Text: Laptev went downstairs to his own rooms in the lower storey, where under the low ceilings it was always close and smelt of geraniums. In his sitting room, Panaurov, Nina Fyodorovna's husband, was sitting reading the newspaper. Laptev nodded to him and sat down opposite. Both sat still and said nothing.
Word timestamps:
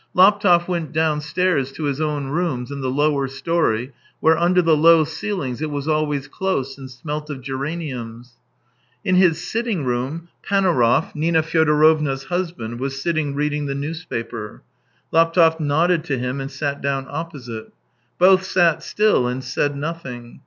Laptev 0.15 0.67
went 0.67 0.91
downstairs 0.91 1.71
to 1.73 1.83
his 1.83 2.01
own 2.01 2.29
rooms 2.29 2.71
in 2.71 2.81
the 2.81 2.89
lower 2.89 3.27
storey, 3.27 3.91
where 4.19 4.35
under 4.35 4.59
the 4.59 4.75
low 4.75 5.03
ceilings 5.03 5.61
it 5.61 5.69
was 5.69 5.87
always 5.87 6.27
close 6.27 6.75
and 6.75 6.89
smelt 6.89 7.29
of 7.29 7.39
geraniums. 7.43 8.39
In 9.05 9.13
his 9.13 9.47
sitting 9.47 9.85
room, 9.85 10.29
Panaurov, 10.41 11.13
Nina 11.13 11.43
Fyodorovna's 11.43 12.23
husband, 12.23 12.79
was 12.79 12.99
sitting 12.99 13.35
reading 13.35 13.67
the 13.67 13.75
newspaper. 13.75 14.63
Laptev 15.13 15.59
nodded 15.59 16.03
to 16.05 16.17
him 16.17 16.41
and 16.41 16.49
sat 16.49 16.81
down 16.81 17.05
opposite. 17.07 17.71
Both 18.17 18.41
sat 18.43 18.81
still 18.81 19.27
and 19.27 19.43
said 19.43 19.75
nothing. 19.77 20.39